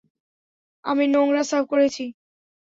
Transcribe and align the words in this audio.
আমি 0.85 1.05
নোংরা 1.07 1.43
সাফ 1.43 1.63
করেছি। 1.67 2.03